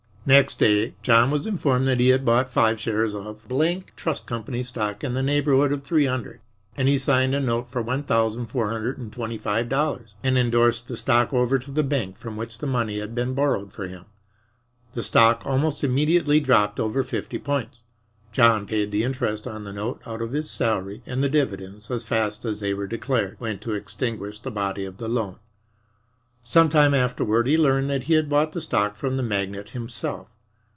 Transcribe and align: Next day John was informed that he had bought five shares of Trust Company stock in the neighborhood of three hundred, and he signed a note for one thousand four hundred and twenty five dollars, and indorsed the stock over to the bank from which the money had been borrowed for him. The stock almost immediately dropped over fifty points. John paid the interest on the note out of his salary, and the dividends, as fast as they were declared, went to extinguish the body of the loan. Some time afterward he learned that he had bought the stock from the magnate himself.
Next 0.23 0.59
day 0.59 0.93
John 1.01 1.31
was 1.31 1.47
informed 1.47 1.87
that 1.87 1.99
he 1.99 2.09
had 2.09 2.23
bought 2.23 2.51
five 2.51 2.79
shares 2.79 3.15
of 3.15 3.47
Trust 3.95 4.27
Company 4.27 4.61
stock 4.61 5.03
in 5.03 5.15
the 5.15 5.23
neighborhood 5.23 5.73
of 5.73 5.81
three 5.81 6.05
hundred, 6.05 6.41
and 6.77 6.87
he 6.87 6.99
signed 6.99 7.33
a 7.33 7.39
note 7.39 7.67
for 7.67 7.81
one 7.81 8.03
thousand 8.03 8.45
four 8.45 8.69
hundred 8.69 8.99
and 8.99 9.11
twenty 9.11 9.39
five 9.39 9.67
dollars, 9.67 10.13
and 10.21 10.37
indorsed 10.37 10.87
the 10.87 10.95
stock 10.95 11.33
over 11.33 11.57
to 11.57 11.71
the 11.71 11.81
bank 11.81 12.19
from 12.19 12.37
which 12.37 12.59
the 12.59 12.67
money 12.67 12.99
had 12.99 13.15
been 13.15 13.33
borrowed 13.33 13.73
for 13.73 13.87
him. 13.87 14.05
The 14.93 15.01
stock 15.01 15.41
almost 15.43 15.83
immediately 15.83 16.39
dropped 16.39 16.79
over 16.79 17.01
fifty 17.01 17.39
points. 17.39 17.79
John 18.31 18.67
paid 18.67 18.91
the 18.91 19.03
interest 19.03 19.47
on 19.47 19.63
the 19.63 19.73
note 19.73 20.03
out 20.05 20.21
of 20.21 20.33
his 20.33 20.51
salary, 20.51 21.01
and 21.07 21.23
the 21.23 21.29
dividends, 21.29 21.89
as 21.89 22.03
fast 22.03 22.45
as 22.45 22.59
they 22.59 22.75
were 22.75 22.85
declared, 22.87 23.39
went 23.39 23.61
to 23.61 23.73
extinguish 23.73 24.37
the 24.37 24.51
body 24.51 24.85
of 24.85 24.97
the 24.97 25.07
loan. 25.07 25.37
Some 26.43 26.69
time 26.69 26.95
afterward 26.95 27.45
he 27.45 27.55
learned 27.55 27.91
that 27.91 28.05
he 28.05 28.15
had 28.15 28.27
bought 28.27 28.53
the 28.53 28.61
stock 28.61 28.95
from 28.95 29.15
the 29.15 29.21
magnate 29.21 29.69
himself. 29.69 30.27